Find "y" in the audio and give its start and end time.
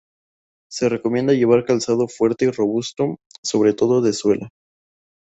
2.45-2.49